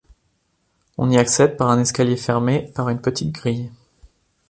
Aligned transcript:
On 0.97 1.11
y 1.11 1.17
accède 1.19 1.57
par 1.57 1.69
un 1.69 1.79
escalier 1.79 2.17
fermé 2.17 2.71
par 2.73 2.89
une 2.89 3.01
petite 3.01 3.31
grille. 3.31 3.69